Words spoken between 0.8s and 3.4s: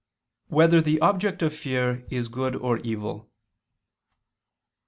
the Object of Fear Is Good or Evil?